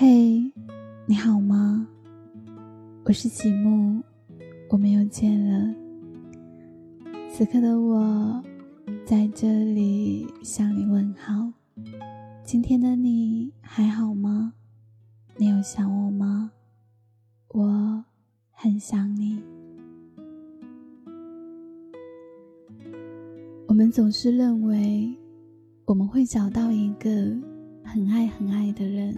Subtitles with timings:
[0.00, 0.48] 嘿，
[1.06, 1.84] 你好吗？
[3.02, 4.00] 我是吉木，
[4.70, 5.74] 我们又见了。
[7.28, 8.40] 此刻的我
[9.04, 11.52] 在这里向你问好。
[12.44, 14.52] 今天的你还好吗？
[15.36, 16.52] 你有想我吗？
[17.48, 18.04] 我
[18.52, 19.42] 很想你。
[23.66, 25.12] 我们总是认为
[25.86, 27.10] 我们会找到一个
[27.82, 29.12] 很爱很爱的人。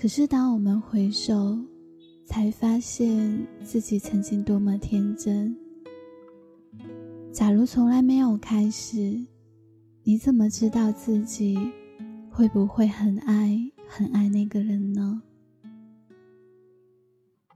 [0.00, 1.58] 可是，当我们回首，
[2.24, 5.52] 才发现自己曾经多么天真。
[7.32, 9.20] 假如从来没有开始，
[10.04, 11.58] 你怎么知道自己
[12.30, 15.20] 会不会很爱很爱那个人呢？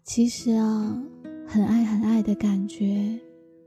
[0.02, 1.01] 其实啊，
[1.46, 3.20] 很爱很爱的感觉，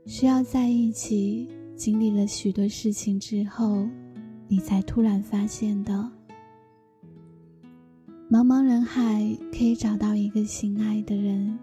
[0.04, 3.88] 是要在一起经历了许多事情之后，
[4.48, 6.15] 你才突然发现的。
[8.28, 11.56] 茫茫人海，可以找到一个心爱的人，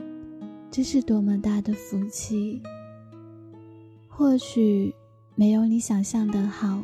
[0.71, 2.61] 这是多么大的福气！
[4.07, 4.95] 或许
[5.35, 6.81] 没有你想象的好，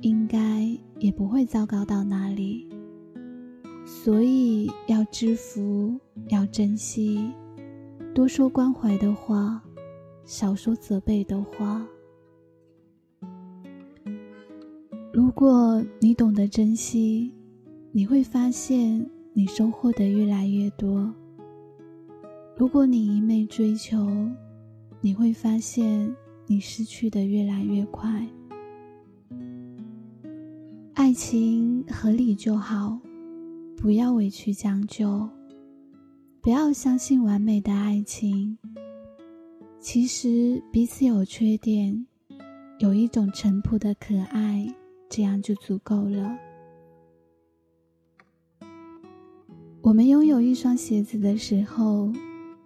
[0.00, 2.68] 应该也不会糟糕到哪里。
[3.86, 7.32] 所以要知福，要珍惜，
[8.14, 9.62] 多说关怀的话，
[10.26, 11.82] 少说责备的话。
[15.14, 17.32] 如果你懂得珍惜。
[17.96, 21.10] 你会发现，你收获的越来越多。
[22.54, 24.06] 如果你一昧追求，
[25.00, 26.14] 你会发现
[26.46, 28.28] 你失去的越来越快。
[30.92, 32.98] 爱情合理就好，
[33.78, 35.26] 不要委屈将就，
[36.42, 38.58] 不要相信完美的爱情。
[39.80, 42.06] 其实彼此有缺点，
[42.78, 44.70] 有一种淳朴的可爱，
[45.08, 46.36] 这样就足够了。
[49.86, 52.12] 我们拥有一双鞋子的时候，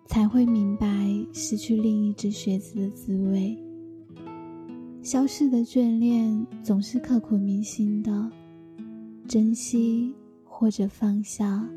[0.07, 0.89] 才会明白
[1.35, 3.55] 失去另一只鞋子的滋味。
[5.03, 8.31] 消逝的眷恋总是刻骨铭心的，
[9.29, 10.15] 珍惜
[10.45, 11.69] 或者放下，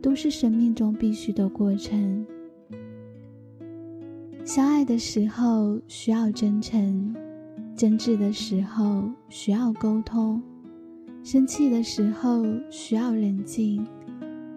[0.00, 2.24] 都是生命中必须的过程。
[4.44, 7.12] 相爱的时候需要真诚，
[7.74, 10.40] 争执的时候需要沟通，
[11.24, 13.84] 生气的时候需要冷静。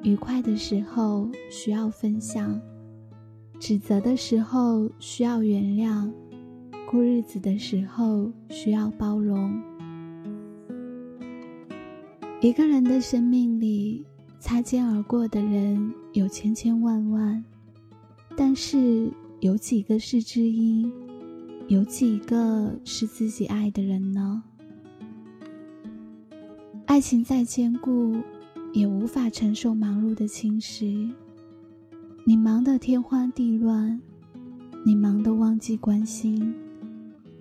[0.02, 2.60] 愉快的时候需要分享，
[3.60, 6.10] 指责的时候需要原谅，
[6.90, 9.62] 过日子的时候需要包容。
[12.42, 14.06] 一个人的生命里，
[14.40, 17.44] 擦肩而过的人有千千万万，
[18.38, 19.12] 但是
[19.42, 20.90] 有几个是知音？
[21.68, 24.42] 有几个是自己爱的人呢？
[26.86, 28.16] 爱情再坚固。
[28.74, 31.12] 也无法承受忙碌的侵蚀。
[32.26, 34.00] 你忙得天荒地乱，
[34.86, 36.54] 你忙得忘记关心，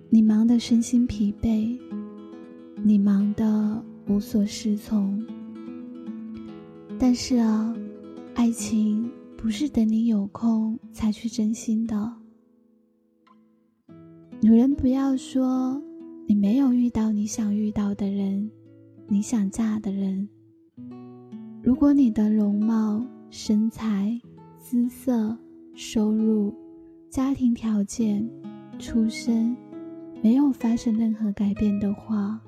[0.09, 1.77] 你忙得身心疲惫，
[2.83, 5.23] 你忙得无所适从。
[6.97, 7.75] 但是啊，
[8.33, 12.13] 爱情不是等你有空才去真心的。
[14.41, 15.81] 女人不要说
[16.25, 18.49] 你没有遇到你想遇到的人，
[19.07, 20.27] 你想嫁的人。
[21.69, 24.19] 如果你的容貌、身材、
[24.57, 25.37] 姿色、
[25.75, 26.51] 收入、
[27.11, 28.27] 家庭条件、
[28.79, 29.55] 出身
[30.19, 32.41] 没有发生任何改变的话，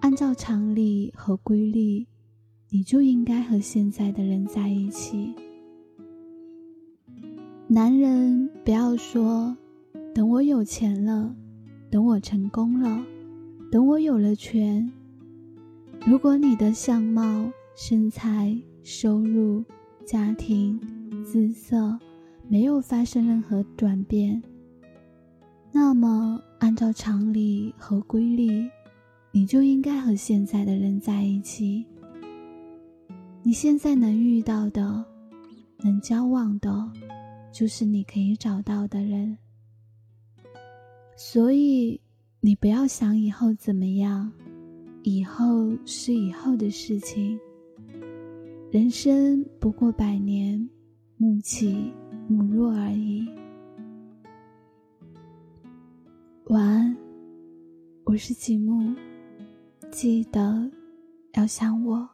[0.00, 2.06] 按照常理和规律，
[2.68, 5.32] 你就应该和现在的人在一起。
[7.66, 9.56] 男人不要说
[10.14, 11.34] 等我有钱了，
[11.88, 13.02] 等我成功了，
[13.72, 14.92] 等我有了权。
[16.06, 19.64] 如果你的相貌，身材、收入、
[20.04, 20.80] 家庭、
[21.24, 21.98] 姿色
[22.48, 24.40] 没有发生任何转变，
[25.72, 28.68] 那么按照常理和规律，
[29.32, 31.84] 你就应该和现在的人在一起。
[33.42, 35.04] 你现在能遇到的、
[35.78, 36.90] 能交往的，
[37.52, 39.36] 就是你可以找到的人。
[41.16, 42.00] 所以，
[42.40, 44.30] 你不要想以后怎么样，
[45.02, 47.38] 以后是以后的事情。
[48.74, 50.68] 人生不过百年，
[51.16, 51.92] 暮起
[52.26, 53.24] 暮落而已。
[56.46, 56.96] 晚安，
[58.02, 58.92] 我是吉木，
[59.92, 60.68] 记得
[61.34, 62.10] 要想我。